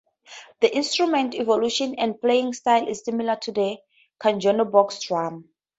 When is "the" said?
0.61-0.75, 3.51-3.77